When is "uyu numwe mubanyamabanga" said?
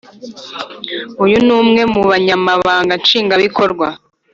1.23-2.93